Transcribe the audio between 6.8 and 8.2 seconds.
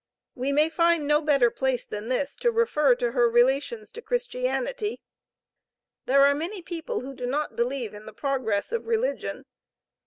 who do not believe in the